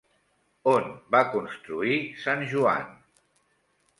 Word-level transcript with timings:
On 0.71 0.87
va 1.15 1.19
construir 1.33 1.99
Sant 2.23 2.43
Joan? 2.53 2.91